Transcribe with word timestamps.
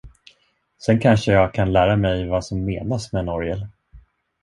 Sen 0.77 0.99
kan 0.99 1.17
jag 1.25 1.53
kanske 1.53 1.65
lära 1.71 1.95
mig 1.95 2.27
vad 2.29 2.45
som 2.45 2.65
menas 2.65 3.13
med 3.13 3.19
en 3.19 3.29
orgel. 3.29 3.67